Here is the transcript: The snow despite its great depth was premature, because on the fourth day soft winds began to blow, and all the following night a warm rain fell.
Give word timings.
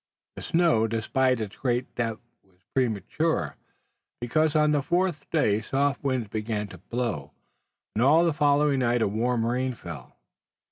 The 0.35 0.41
snow 0.41 0.87
despite 0.87 1.39
its 1.39 1.57
great 1.57 1.93
depth 1.93 2.21
was 2.43 2.57
premature, 2.73 3.55
because 4.19 4.55
on 4.55 4.71
the 4.71 4.81
fourth 4.81 5.29
day 5.29 5.61
soft 5.61 6.03
winds 6.03 6.27
began 6.29 6.65
to 6.69 6.79
blow, 6.79 7.33
and 7.95 8.01
all 8.03 8.25
the 8.25 8.33
following 8.33 8.79
night 8.79 9.03
a 9.03 9.07
warm 9.07 9.45
rain 9.45 9.73
fell. 9.75 10.15